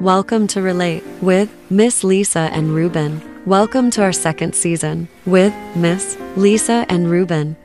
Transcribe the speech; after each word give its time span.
Welcome 0.00 0.46
to 0.48 0.62
Relate 0.62 1.02
with 1.20 1.50
Miss 1.70 2.04
Lisa 2.04 2.50
and 2.52 2.74
Ruben. 2.74 3.20
Welcome 3.46 3.90
to 3.92 4.02
our 4.02 4.12
second 4.12 4.54
season 4.54 5.08
with 5.26 5.52
Miss 5.74 6.16
Lisa 6.36 6.86
and 6.88 7.10
Ruben. 7.10 7.56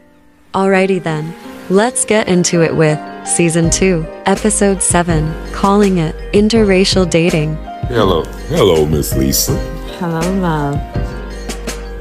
Alrighty 0.53 1.01
then, 1.01 1.33
let's 1.69 2.05
get 2.05 2.27
into 2.27 2.61
it 2.63 2.75
with 2.75 2.99
Season 3.27 3.69
2, 3.69 4.05
Episode 4.25 4.81
7, 4.81 5.51
calling 5.53 5.97
it 5.99 6.15
Interracial 6.33 7.09
Dating. 7.09 7.55
Hello. 7.87 8.23
Hello, 8.49 8.85
Miss 8.85 9.15
Lisa. 9.15 9.55
Hello, 9.99 10.19
love. 10.39 10.75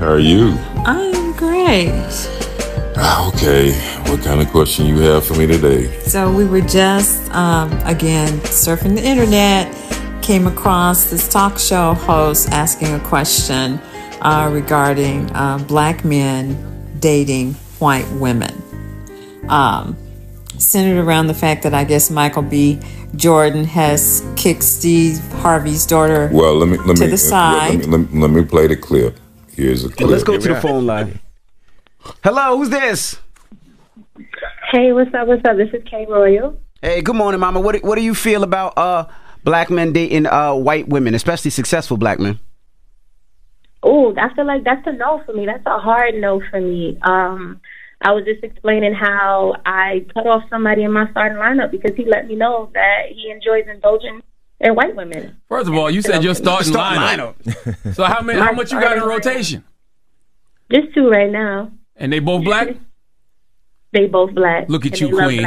How 0.01 0.09
are 0.13 0.19
you? 0.19 0.53
I'm 0.87 1.33
great. 1.37 1.91
Ah, 2.97 3.29
Okay. 3.29 3.73
What 4.11 4.23
kind 4.23 4.43
of 4.43 4.49
question 4.51 4.85
you 4.87 4.99
have 4.99 5.25
for 5.25 5.35
me 5.35 5.47
today? 5.47 5.91
So 6.03 6.31
we 6.31 6.45
were 6.45 6.61
just, 6.61 7.31
um, 7.35 7.73
again, 7.87 8.29
surfing 8.41 8.95
the 8.95 9.03
internet, 9.03 9.75
came 10.23 10.47
across 10.47 11.11
this 11.11 11.29
talk 11.29 11.59
show 11.59 11.95
host 11.95 12.49
asking 12.51 12.95
a 12.95 13.01
question 13.01 13.79
uh, 14.21 14.49
regarding 14.53 15.29
uh, 15.33 15.59
black 15.67 16.05
men 16.05 16.57
dating 17.01 17.55
white 17.81 18.09
women. 18.13 18.63
Um, 19.49 19.97
centered 20.59 21.03
around 21.03 21.27
the 21.27 21.35
fact 21.35 21.65
that 21.65 21.75
I 21.75 21.85
guess 21.85 22.11
Michael 22.11 22.43
B. 22.43 22.79
Jordan 23.17 23.65
has 23.65 24.25
kicked 24.37 24.63
Steve 24.63 25.19
Harvey's 25.35 25.85
daughter. 25.85 26.31
Well, 26.33 26.55
let 26.55 26.69
me 26.69 26.79
let 26.79 26.97
To 26.99 27.09
the 27.09 27.19
side. 27.19 27.71
Let 27.71 27.79
me, 27.79 27.87
let 27.87 28.13
me, 28.13 28.21
let 28.21 28.31
me 28.31 28.45
play 28.45 28.69
the 28.69 28.77
clip. 28.77 29.19
Here's 29.55 29.85
a 29.85 29.91
clip. 29.91 30.09
Let's 30.09 30.23
go 30.25 30.39
to 30.39 30.49
the 30.49 30.61
phone 30.61 30.87
line. 30.87 31.19
Hello, 32.23 32.57
who's 32.57 32.71
this? 32.71 33.19
Hey, 34.71 34.93
what's 34.93 35.13
up? 35.13 35.27
What's 35.27 35.45
up? 35.45 35.57
This 35.57 35.69
is 35.75 35.83
Kay 35.85 36.07
Royal. 36.09 36.59
Hey, 36.81 37.03
good 37.03 37.17
morning, 37.17 37.41
Mama. 37.41 37.61
What 37.61 37.83
what 37.83 37.97
do 37.97 38.03
you 38.03 38.15
feel 38.15 38.43
about 38.43 38.79
uh 38.79 39.07
black 39.45 39.71
men 39.71 39.93
dating 39.93 40.27
uh 40.27 40.55
white 40.55 40.89
women, 40.89 41.15
especially 41.15 41.51
successful 41.51 41.97
black 41.97 42.19
men? 42.19 42.39
Oh, 43.83 44.15
I 44.17 44.33
feel 44.35 44.47
like 44.47 44.65
that's 44.65 44.87
a 44.87 44.93
no 44.93 45.23
for 45.27 45.33
me. 45.33 45.47
That's 45.47 45.67
a 45.67 45.79
hard 45.79 46.15
no 46.15 46.41
for 46.51 46.61
me. 46.61 46.99
Um, 47.03 47.61
I 48.01 48.13
was 48.13 48.25
just 48.25 48.43
explaining 48.45 48.95
how 48.95 49.55
I 49.67 50.07
cut 50.15 50.27
off 50.27 50.45
somebody 50.51 50.83
in 50.85 50.93
my 50.93 51.11
starting 51.11 51.39
lineup 51.39 51.71
because 51.71 51.95
he 51.97 52.05
let 52.05 52.27
me 52.29 52.37
know 52.37 52.71
that 52.75 53.07
he 53.11 53.31
enjoys 53.31 53.65
indulging 53.69 54.23
in 54.61 54.75
white 54.75 54.95
women. 54.95 55.37
First 55.49 55.69
of 55.69 55.75
all, 55.75 55.91
you 55.91 56.03
said 56.03 56.23
your 56.23 56.35
starting 56.35 56.73
Start 56.73 56.97
lineup. 56.99 57.35
lineup. 57.43 57.95
So 57.95 58.05
how 58.05 58.23
many? 58.23 58.39
How 58.41 58.53
much 58.53 58.73
you 58.73 58.81
got 58.81 58.97
in 58.97 59.03
rotation? 59.03 59.65
Just 60.73 60.95
two 60.95 61.09
right 61.09 61.31
now. 61.31 61.71
And 61.97 62.13
they 62.13 62.19
both 62.21 62.45
black. 62.45 62.69
They 63.93 64.07
both 64.07 64.35
black. 64.35 64.71
Look 64.71 64.87
at 64.87 64.99
you, 65.01 65.11
Queen. 65.11 65.47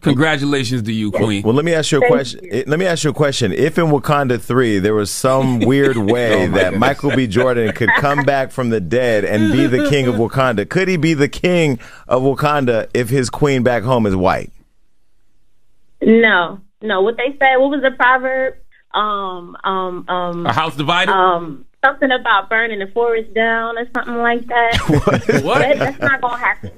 Congratulations 0.00 0.82
to 0.82 0.92
you, 0.92 1.10
Queen. 1.10 1.42
Well, 1.42 1.54
let 1.54 1.64
me 1.64 1.74
ask 1.74 1.90
you 1.90 1.98
a 1.98 2.00
Thank 2.00 2.12
question. 2.12 2.44
you. 2.44 2.64
Let 2.68 2.78
me 2.78 2.86
ask 2.86 3.02
you 3.02 3.10
a 3.10 3.12
question. 3.14 3.52
If 3.52 3.78
in 3.78 3.86
Wakanda 3.86 4.40
3 4.40 4.78
there 4.78 4.94
was 4.94 5.10
some 5.10 5.58
weird 5.66 5.96
way 5.96 6.46
that 6.46 6.74
Michael 6.74 7.10
B. 7.16 7.26
Jordan 7.26 7.72
could 7.72 7.88
come 7.96 8.22
back 8.22 8.52
from 8.52 8.70
the 8.70 8.80
dead 8.80 9.24
and 9.24 9.52
be 9.52 9.66
the 9.66 9.88
king 9.88 10.06
of 10.06 10.14
Wakanda, 10.14 10.68
could 10.68 10.86
he 10.86 10.96
be 10.96 11.14
the 11.14 11.28
king 11.28 11.80
of 12.06 12.22
Wakanda 12.22 12.88
if 12.94 13.08
his 13.08 13.28
queen 13.28 13.64
back 13.64 13.82
home 13.82 14.06
is 14.06 14.14
white? 14.14 14.52
No, 16.00 16.60
no. 16.80 17.02
What 17.02 17.16
they 17.16 17.36
said. 17.40 17.56
What 17.56 17.70
was 17.70 17.82
the 17.82 17.90
proverb? 17.90 18.54
Um, 18.94 19.56
um, 19.64 20.08
um, 20.08 20.46
A 20.46 20.52
house 20.52 20.76
divided. 20.76 21.12
um, 21.12 21.64
something 21.84 22.10
about 22.10 22.48
burning 22.48 22.78
the 22.78 22.86
forest 22.88 23.32
down 23.34 23.78
or 23.78 23.88
something 23.94 24.16
like 24.16 24.46
that. 24.46 24.72
that 25.26 25.44
what? 25.44 25.58
that's 25.78 25.98
not 26.00 26.20
gonna 26.20 26.38
happen. 26.38 26.70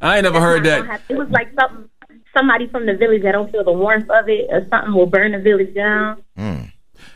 I 0.00 0.16
ain't 0.16 0.24
never 0.24 0.40
heard 0.40 0.64
that. 0.64 0.86
happen. 0.86 1.16
It 1.16 1.18
was 1.18 1.28
like 1.30 1.48
something. 1.58 1.88
Somebody 2.36 2.68
from 2.68 2.86
the 2.86 2.94
village 2.94 3.22
that 3.22 3.32
don't 3.32 3.50
feel 3.50 3.64
the 3.64 3.72
warmth 3.72 4.08
of 4.08 4.28
it, 4.28 4.46
or 4.50 4.64
something 4.70 4.94
will 4.94 5.06
burn 5.06 5.32
the 5.32 5.38
village 5.40 5.74
down. 5.74 6.22
Hmm. 6.36 6.62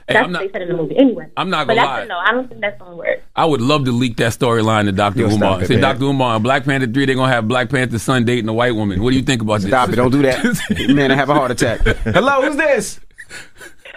Hey, 0.07 0.15
That's 0.15 0.19
I'm 0.19 0.23
what 0.25 0.31
not. 0.33 0.39
they 0.43 0.53
said 0.53 0.63
in 0.63 0.69
the 0.69 0.75
movie. 0.77 0.97
Anyway, 0.99 1.27
I'm 1.37 1.49
not 1.51 1.67
gonna 1.67 1.81
that's 1.81 1.87
lie. 1.87 2.01
a 2.03 2.07
no. 2.07 2.19
I 2.19 2.33
don't 2.33 2.49
think 2.49 2.61
that's 2.61 2.79
gonna 2.81 2.97
work. 2.97 3.23
I 3.37 3.45
would 3.45 3.61
love 3.63 3.85
to 3.87 3.93
leak 3.93 4.17
that 4.19 4.33
storyline 4.33 4.85
to 4.85 4.93
Dr. 4.93 5.23
Umar. 5.27 5.65
Say. 5.65 5.81
Dr. 5.81 6.05
Umar, 6.05 6.37
in 6.37 6.43
Black 6.43 6.65
Panther 6.65 6.87
3, 6.87 7.07
they're 7.07 7.15
going 7.15 7.29
to 7.31 7.35
have 7.35 7.49
Black 7.49 7.71
Panther's 7.71 8.03
son 8.03 8.25
dating 8.25 8.49
a 8.49 8.53
white 8.53 8.75
woman. 8.75 9.03
What 9.03 9.11
do 9.11 9.17
you 9.17 9.23
think 9.23 9.41
about 9.41 9.61
this? 9.61 9.71
Stop 9.71 9.91
it! 9.91 9.97
Don't 9.97 10.11
do 10.11 10.21
that, 10.23 10.45
man. 10.95 11.11
I 11.11 11.15
have 11.15 11.31
a 11.31 11.35
heart 11.35 11.51
attack. 11.53 11.81
Hello, 11.81 12.43
who's 12.43 12.57
this? 12.57 13.01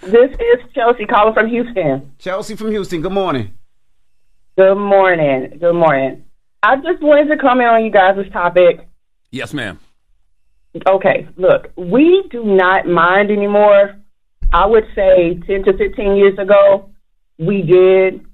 This 0.04 0.32
is 0.32 0.72
Chelsea 0.74 1.06
calling 1.06 1.34
from 1.34 1.48
Houston. 1.50 2.12
Chelsea 2.20 2.56
from 2.56 2.70
Houston. 2.72 3.02
Good 3.02 3.12
morning. 3.12 3.54
Good 4.58 4.76
morning. 4.76 5.58
Good 5.60 5.74
morning. 5.76 6.24
I 6.68 6.76
just 6.76 7.02
wanted 7.02 7.30
to 7.30 7.38
comment 7.38 7.70
on 7.70 7.86
you 7.86 7.92
guys' 7.92 8.30
topic. 8.34 8.86
Yes, 9.32 9.54
ma'am. 9.54 9.80
Okay, 10.86 11.26
look, 11.38 11.72
we 11.78 12.28
do 12.30 12.44
not 12.44 12.86
mind 12.86 13.32
anymore. 13.32 13.96
I 14.52 14.66
would 14.66 14.84
say 14.94 15.40
10 15.48 15.64
to 15.64 15.78
15 15.78 16.18
years 16.18 16.38
ago, 16.38 16.90
we 17.38 17.62
did. 17.62 18.26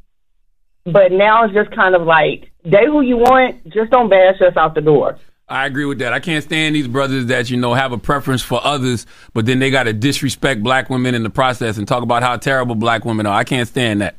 But 0.83 1.11
now 1.11 1.45
it's 1.45 1.53
just 1.53 1.69
kind 1.75 1.93
of 1.93 2.07
like, 2.07 2.51
date 2.67 2.87
who 2.87 3.01
you 3.01 3.17
want, 3.17 3.69
just 3.69 3.91
don't 3.91 4.09
bash 4.09 4.41
us 4.41 4.57
out 4.57 4.73
the 4.73 4.81
door. 4.81 5.19
I 5.47 5.67
agree 5.67 5.85
with 5.85 5.99
that. 5.99 6.11
I 6.11 6.19
can't 6.19 6.43
stand 6.43 6.75
these 6.75 6.87
brothers 6.87 7.27
that, 7.27 7.51
you 7.51 7.57
know, 7.57 7.75
have 7.75 7.91
a 7.91 7.99
preference 7.99 8.41
for 8.41 8.59
others, 8.65 9.05
but 9.35 9.45
then 9.45 9.59
they 9.59 9.69
got 9.69 9.83
to 9.83 9.93
disrespect 9.93 10.63
black 10.63 10.89
women 10.89 11.13
in 11.13 11.21
the 11.21 11.29
process 11.29 11.77
and 11.77 11.87
talk 11.87 12.01
about 12.01 12.23
how 12.23 12.37
terrible 12.37 12.73
black 12.73 13.05
women 13.05 13.27
are. 13.27 13.35
I 13.35 13.43
can't 13.43 13.67
stand 13.67 14.01
that. 14.01 14.15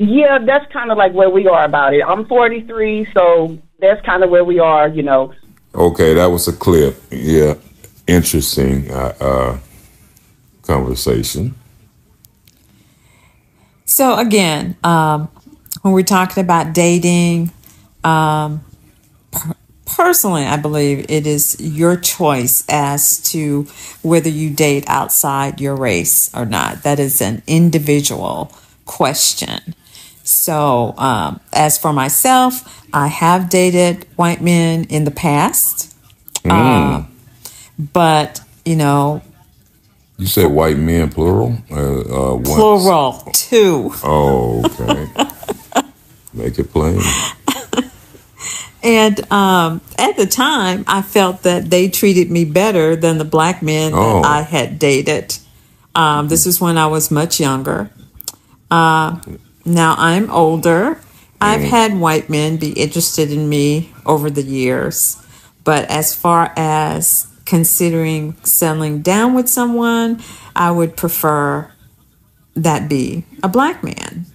Yeah, 0.00 0.38
that's 0.38 0.64
kind 0.72 0.90
of 0.90 0.96
like 0.96 1.12
where 1.12 1.28
we 1.28 1.46
are 1.46 1.62
about 1.62 1.92
it. 1.92 2.02
I'm 2.02 2.24
43, 2.24 3.08
so 3.12 3.58
that's 3.80 4.02
kind 4.06 4.24
of 4.24 4.30
where 4.30 4.46
we 4.46 4.58
are, 4.58 4.88
you 4.88 5.02
know. 5.02 5.34
Okay, 5.74 6.14
that 6.14 6.24
was 6.24 6.48
a 6.48 6.54
clip. 6.54 6.96
Yeah, 7.10 7.56
interesting 8.06 8.90
uh, 8.90 9.14
uh, 9.20 9.58
conversation. 10.62 11.54
So 13.84 14.16
again, 14.16 14.74
um, 14.82 15.28
when 15.82 15.92
we're 15.92 16.02
talking 16.02 16.42
about 16.42 16.72
dating, 16.72 17.52
um, 18.02 18.64
per- 19.30 19.54
personally, 19.84 20.44
I 20.44 20.56
believe 20.56 21.04
it 21.10 21.26
is 21.26 21.60
your 21.60 21.98
choice 21.98 22.64
as 22.70 23.18
to 23.32 23.64
whether 24.00 24.30
you 24.30 24.48
date 24.48 24.84
outside 24.86 25.60
your 25.60 25.76
race 25.76 26.34
or 26.34 26.46
not. 26.46 26.84
That 26.84 26.98
is 26.98 27.20
an 27.20 27.42
individual 27.46 28.50
question. 28.86 29.74
So, 30.30 30.94
um, 30.96 31.40
as 31.52 31.76
for 31.76 31.92
myself, 31.92 32.84
I 32.92 33.08
have 33.08 33.50
dated 33.50 34.06
white 34.16 34.40
men 34.40 34.84
in 34.84 35.04
the 35.04 35.10
past, 35.10 35.92
uh, 36.48 37.02
but 37.76 38.40
you 38.64 38.76
know, 38.76 39.22
You 40.18 40.26
said 40.26 40.52
white 40.52 40.76
men 40.76 41.10
plural? 41.10 41.58
Uh, 41.70 42.00
uh, 42.36 42.38
plural 42.42 43.12
two. 43.32 43.90
Oh, 44.04 44.64
okay. 44.66 45.82
Make 46.32 46.58
it 46.60 46.70
plain. 46.72 47.00
And 48.82 49.30
um, 49.32 49.80
at 49.98 50.16
the 50.16 50.26
time, 50.26 50.84
I 50.86 51.02
felt 51.02 51.42
that 51.42 51.68
they 51.70 51.88
treated 51.88 52.30
me 52.30 52.44
better 52.46 52.96
than 52.96 53.18
the 53.18 53.24
black 53.26 53.62
men 53.62 53.92
Oh. 53.94 54.22
that 54.22 54.28
I 54.30 54.42
had 54.42 54.78
dated. 54.78 55.36
Um, 55.94 56.28
this 56.28 56.46
is 56.46 56.60
when 56.60 56.78
I 56.78 56.86
was 56.86 57.10
much 57.10 57.40
younger. 57.40 57.90
Uh, 58.70 59.18
now 59.74 59.94
I'm 59.96 60.30
older. 60.30 61.00
I've 61.40 61.62
had 61.62 61.98
white 61.98 62.28
men 62.28 62.58
be 62.58 62.72
interested 62.72 63.32
in 63.32 63.48
me 63.48 63.92
over 64.04 64.28
the 64.28 64.42
years. 64.42 65.16
But 65.64 65.88
as 65.88 66.14
far 66.14 66.52
as 66.56 67.26
considering 67.46 68.36
settling 68.44 69.02
down 69.02 69.34
with 69.34 69.48
someone, 69.48 70.22
I 70.54 70.70
would 70.70 70.96
prefer 70.96 71.70
that 72.54 72.88
be 72.88 73.24
a 73.42 73.48
black 73.48 73.82
man. 73.82 74.26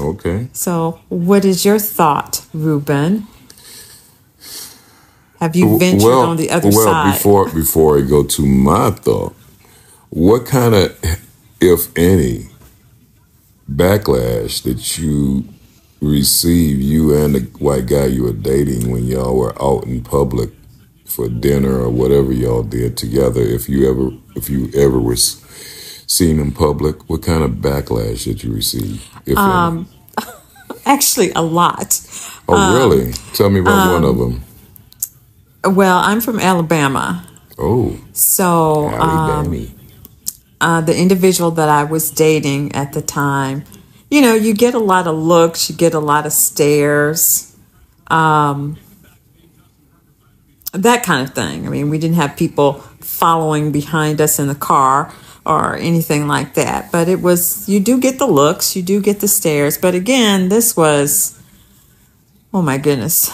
Okay. 0.00 0.48
So, 0.52 1.00
what 1.08 1.44
is 1.44 1.64
your 1.64 1.78
thought, 1.78 2.44
Ruben? 2.52 3.26
Have 5.40 5.54
you 5.54 5.78
ventured 5.78 6.02
well, 6.02 6.22
on 6.22 6.36
the 6.36 6.50
other 6.50 6.70
well, 6.70 6.84
side? 6.84 7.12
before 7.12 7.48
before 7.50 7.98
I 7.98 8.00
go 8.00 8.24
to 8.24 8.46
my 8.46 8.90
thought, 8.90 9.34
what 10.10 10.46
kind 10.46 10.74
of, 10.74 10.96
if 11.60 11.96
any, 11.96 12.48
backlash 13.70 14.62
that 14.64 14.98
you 14.98 15.44
receive, 16.00 16.80
you 16.80 17.14
and 17.16 17.34
the 17.34 17.40
white 17.58 17.86
guy 17.86 18.06
you 18.06 18.24
were 18.24 18.32
dating 18.32 18.90
when 18.90 19.04
y'all 19.04 19.36
were 19.36 19.60
out 19.62 19.84
in 19.84 20.02
public 20.02 20.50
for 21.04 21.28
dinner 21.28 21.80
or 21.80 21.90
whatever 21.90 22.32
y'all 22.32 22.62
did 22.62 22.96
together? 22.96 23.40
If 23.40 23.68
you 23.68 23.88
ever 23.88 24.10
if 24.36 24.50
you 24.50 24.70
ever 24.74 24.98
was 24.98 25.40
seen 26.06 26.38
in 26.38 26.52
public, 26.52 27.08
what 27.08 27.22
kind 27.22 27.42
of 27.42 27.52
backlash 27.52 28.24
did 28.24 28.42
you 28.42 28.52
receive? 28.52 29.06
If 29.26 29.36
Um, 29.38 29.88
Actually, 30.86 31.30
a 31.32 31.40
lot. 31.40 32.00
Oh, 32.48 32.76
really? 32.76 33.12
Tell 33.32 33.48
me 33.50 33.60
about 33.60 33.92
one 33.92 34.04
of 34.04 34.18
them. 34.18 34.42
Well, 35.74 35.98
I'm 35.98 36.20
from 36.20 36.38
Alabama. 36.38 37.26
Oh, 37.58 37.98
So, 38.12 38.88
howdy, 38.88 39.70
um. 39.70 39.74
Uh, 40.64 40.80
the 40.80 40.96
individual 40.96 41.50
that 41.50 41.68
I 41.68 41.84
was 41.84 42.10
dating 42.10 42.74
at 42.74 42.94
the 42.94 43.02
time, 43.02 43.64
you 44.10 44.22
know, 44.22 44.34
you 44.34 44.54
get 44.54 44.72
a 44.72 44.78
lot 44.78 45.06
of 45.06 45.14
looks, 45.14 45.68
you 45.68 45.76
get 45.76 45.92
a 45.92 45.98
lot 45.98 46.24
of 46.24 46.32
stares, 46.32 47.54
um, 48.06 48.78
that 50.72 51.02
kind 51.02 51.28
of 51.28 51.34
thing. 51.34 51.66
I 51.66 51.68
mean, 51.68 51.90
we 51.90 51.98
didn't 51.98 52.16
have 52.16 52.34
people 52.34 52.72
following 53.00 53.72
behind 53.72 54.22
us 54.22 54.38
in 54.38 54.48
the 54.48 54.54
car, 54.54 55.12
or 55.44 55.76
anything 55.76 56.26
like 56.26 56.54
that. 56.54 56.90
But 56.90 57.08
it 57.08 57.20
was, 57.20 57.68
you 57.68 57.78
do 57.78 58.00
get 58.00 58.18
the 58.18 58.26
looks, 58.26 58.74
you 58.74 58.82
do 58.82 59.02
get 59.02 59.20
the 59.20 59.28
stares. 59.28 59.76
But 59.76 59.94
again, 59.94 60.48
this 60.48 60.74
was, 60.74 61.38
oh 62.54 62.62
my 62.62 62.78
goodness, 62.78 63.30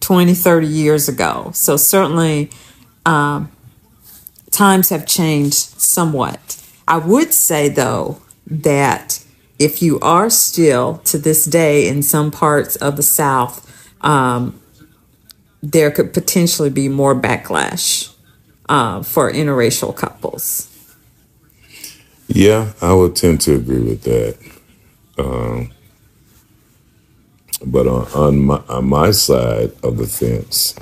20, 0.00 0.32
30 0.32 0.66
years 0.66 1.08
ago. 1.10 1.50
So 1.52 1.76
certainly 1.76 2.48
um, 3.04 3.52
times 4.50 4.88
have 4.88 5.06
changed 5.06 5.56
somewhat. 5.78 6.61
I 6.92 6.98
would 6.98 7.32
say, 7.32 7.70
though, 7.70 8.20
that 8.46 9.24
if 9.58 9.80
you 9.80 9.98
are 10.00 10.28
still 10.28 10.98
to 11.04 11.16
this 11.16 11.46
day 11.46 11.88
in 11.88 12.02
some 12.02 12.30
parts 12.30 12.76
of 12.76 12.96
the 12.96 13.02
South, 13.02 13.66
um, 14.02 14.60
there 15.62 15.90
could 15.90 16.12
potentially 16.12 16.68
be 16.68 16.90
more 16.90 17.14
backlash 17.14 18.14
uh, 18.68 19.02
for 19.02 19.32
interracial 19.32 19.96
couples. 19.96 20.68
Yeah, 22.28 22.72
I 22.82 22.92
would 22.92 23.16
tend 23.16 23.40
to 23.42 23.54
agree 23.54 23.80
with 23.80 24.02
that. 24.02 24.36
Um, 25.16 25.72
but 27.64 27.86
on, 27.86 28.06
on 28.12 28.38
my 28.44 28.62
on 28.68 28.84
my 28.84 29.12
side 29.12 29.72
of 29.82 29.96
the 29.96 30.06
fence, 30.06 30.74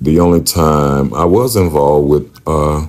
the 0.00 0.18
only 0.18 0.42
time 0.42 1.14
I 1.14 1.24
was 1.24 1.54
involved 1.54 2.08
with 2.08 2.40
uh, 2.48 2.88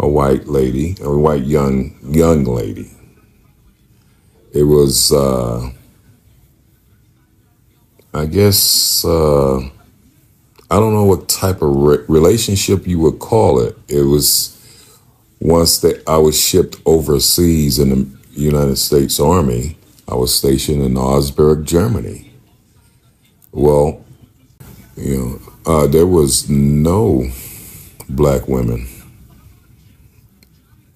a 0.00 0.08
white 0.08 0.48
lady, 0.48 0.96
a 1.02 1.10
white 1.10 1.44
young 1.44 1.94
young 2.02 2.44
lady, 2.44 2.90
it 4.52 4.64
was 4.64 5.12
uh, 5.12 5.70
I 8.14 8.26
guess 8.26 9.04
uh, 9.04 9.58
I 10.70 10.76
don't 10.80 10.94
know 10.94 11.04
what 11.04 11.28
type 11.28 11.62
of 11.62 11.76
re- 11.76 12.04
relationship 12.08 12.86
you 12.86 12.98
would 13.00 13.18
call 13.18 13.60
it. 13.60 13.76
It 13.88 14.02
was 14.02 14.56
once 15.38 15.78
that 15.80 16.02
I 16.08 16.16
was 16.16 16.40
shipped 16.40 16.80
overseas 16.86 17.78
in 17.78 17.90
the 17.90 18.40
United 18.40 18.76
States 18.76 19.20
Army. 19.20 19.76
I 20.08 20.14
was 20.14 20.34
stationed 20.34 20.82
in 20.82 20.96
Augsburg, 20.96 21.66
Germany. 21.66 22.32
Well, 23.52 24.04
you 24.96 25.16
know, 25.66 25.72
uh, 25.72 25.86
there 25.86 26.06
was 26.06 26.48
no 26.48 27.28
black 28.08 28.48
women. 28.48 28.86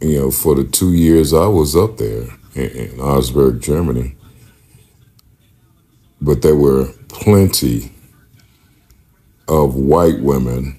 You 0.01 0.19
know, 0.19 0.31
for 0.31 0.55
the 0.55 0.65
two 0.65 0.93
years 0.93 1.33
I 1.33 1.47
was 1.47 1.75
up 1.75 1.97
there 1.97 2.27
in, 2.55 2.71
in 2.71 3.01
Augsburg, 3.01 3.61
Germany, 3.63 4.17
but 6.21 6.43
there 6.43 6.57
were 6.57 6.89
plenty 7.09 7.93
of 9.49 9.75
white 9.77 10.21
women. 10.21 10.79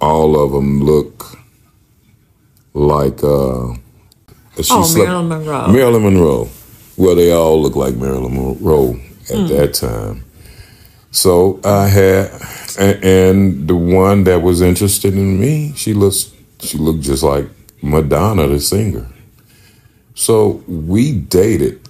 All 0.00 0.40
of 0.42 0.52
them 0.52 0.82
look 0.82 1.24
like 2.72 3.22
uh, 3.22 3.74
she 4.56 4.68
Oh, 4.70 4.82
slept- 4.82 5.08
Marilyn 5.08 5.28
Monroe. 5.28 5.68
Marilyn 5.68 6.02
Monroe. 6.02 6.48
Well, 6.96 7.14
they 7.14 7.30
all 7.32 7.60
look 7.60 7.76
like 7.76 7.94
Marilyn 7.96 8.34
Monroe 8.34 8.98
at 9.30 9.48
that 9.48 9.74
time. 9.74 10.24
So 11.10 11.60
I 11.64 11.88
had, 11.88 12.30
and, 12.78 13.04
and 13.04 13.68
the 13.68 13.76
one 13.76 14.24
that 14.24 14.42
was 14.42 14.60
interested 14.62 15.14
in 15.14 15.38
me, 15.40 15.72
she 15.76 15.92
looks, 15.94 16.32
she 16.60 16.78
looked 16.78 17.02
just 17.02 17.22
like 17.22 17.46
Madonna, 17.82 18.48
the 18.48 18.60
singer. 18.60 19.06
So 20.14 20.62
we 20.66 21.12
dated, 21.12 21.80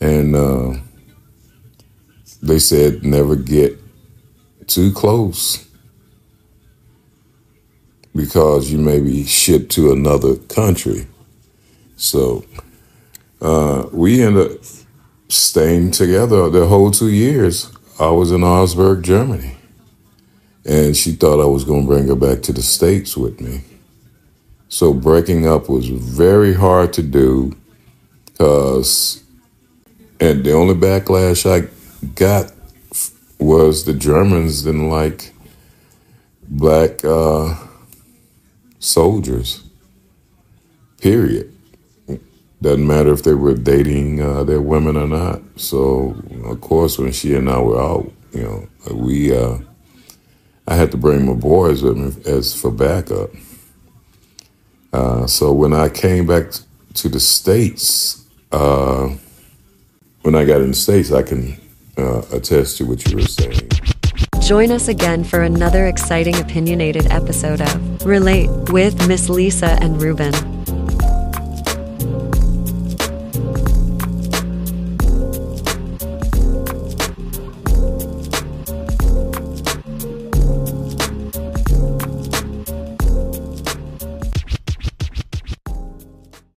and 0.00 0.36
uh, 0.36 0.74
they 2.42 2.58
said 2.58 3.04
never 3.04 3.36
get 3.36 3.78
too 4.66 4.92
close 4.92 5.66
because 8.14 8.70
you 8.70 8.78
may 8.78 9.00
be 9.00 9.24
shipped 9.24 9.72
to 9.72 9.92
another 9.92 10.36
country. 10.36 11.06
So 11.96 12.44
uh, 13.40 13.88
we 13.92 14.22
ended 14.22 14.52
up 14.52 14.58
staying 15.28 15.92
together 15.92 16.50
the 16.50 16.66
whole 16.66 16.90
two 16.90 17.10
years. 17.10 17.72
I 17.98 18.08
was 18.10 18.30
in 18.30 18.42
Augsburg, 18.44 19.02
Germany. 19.02 19.56
And 20.66 20.96
she 20.96 21.12
thought 21.12 21.42
I 21.42 21.46
was 21.46 21.64
going 21.64 21.82
to 21.82 21.86
bring 21.86 22.08
her 22.08 22.16
back 22.16 22.42
to 22.42 22.52
the 22.52 22.62
States 22.62 23.16
with 23.16 23.40
me. 23.40 23.62
So 24.68 24.92
breaking 24.92 25.46
up 25.46 25.68
was 25.68 25.88
very 25.88 26.54
hard 26.54 26.92
to 26.94 27.02
do 27.02 27.54
because, 28.26 29.22
and 30.18 30.42
the 30.42 30.52
only 30.52 30.74
backlash 30.74 31.44
I 31.48 31.68
got 32.14 32.52
was 33.38 33.84
the 33.84 33.92
Germans 33.92 34.62
didn't 34.62 34.88
like 34.88 35.32
black 36.48 37.04
uh, 37.04 37.54
soldiers, 38.78 39.62
period. 41.00 41.52
Doesn't 42.62 42.86
matter 42.86 43.12
if 43.12 43.22
they 43.22 43.34
were 43.34 43.54
dating 43.54 44.22
uh, 44.22 44.42
their 44.44 44.62
women 44.62 44.96
or 44.96 45.06
not. 45.06 45.42
So, 45.56 46.16
of 46.46 46.60
course, 46.62 46.98
when 46.98 47.12
she 47.12 47.34
and 47.34 47.50
I 47.50 47.58
were 47.58 47.80
out, 47.80 48.10
you 48.32 48.42
know, 48.42 48.68
we, 48.94 49.36
uh, 49.36 49.58
I 50.66 50.76
had 50.76 50.90
to 50.92 50.96
bring 50.96 51.26
my 51.26 51.34
boys 51.34 51.82
with 51.82 51.96
me 51.96 52.12
as 52.30 52.54
for 52.54 52.70
backup. 52.70 53.30
Uh, 54.92 55.26
so 55.26 55.52
when 55.52 55.72
I 55.72 55.88
came 55.88 56.26
back 56.26 56.52
to 56.94 57.08
the 57.08 57.20
States, 57.20 58.24
uh, 58.52 59.10
when 60.22 60.34
I 60.34 60.44
got 60.44 60.60
in 60.60 60.68
the 60.68 60.74
States, 60.76 61.12
I 61.12 61.22
can 61.22 61.60
uh, 61.98 62.22
attest 62.32 62.78
to 62.78 62.86
what 62.86 63.04
you 63.06 63.16
were 63.16 63.22
saying. 63.22 63.68
Join 64.40 64.70
us 64.70 64.88
again 64.88 65.24
for 65.24 65.42
another 65.42 65.86
exciting 65.86 66.36
opinionated 66.38 67.10
episode 67.10 67.60
of 67.60 68.06
Relate 68.06 68.50
with 68.70 69.08
Miss 69.08 69.28
Lisa 69.28 69.78
and 69.80 70.00
Ruben. 70.00 70.53